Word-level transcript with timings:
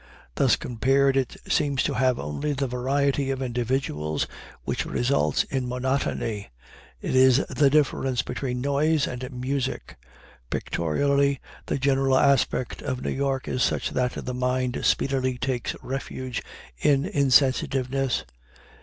Thus 0.33 0.55
compared, 0.55 1.15
it 1.15 1.37
seems 1.47 1.83
to 1.83 1.93
have 1.93 2.17
only 2.17 2.53
the 2.53 2.65
variety 2.65 3.29
of 3.29 3.39
individuals 3.39 4.25
which 4.63 4.83
results 4.83 5.43
in 5.43 5.69
monotony. 5.69 6.49
It 7.03 7.15
is 7.15 7.45
the 7.49 7.69
difference 7.69 8.23
between 8.23 8.61
noise 8.61 9.05
and 9.05 9.31
music. 9.31 9.97
Pictorially, 10.49 11.39
the 11.67 11.77
general 11.77 12.17
aspect 12.17 12.81
of 12.81 13.03
New 13.03 13.11
York 13.11 13.47
is 13.47 13.61
such 13.61 13.91
that 13.91 14.13
the 14.25 14.33
mind 14.33 14.79
speedily 14.83 15.37
takes 15.37 15.75
refuge 15.83 16.41
in 16.79 17.05
insensitiveness. 17.05 18.25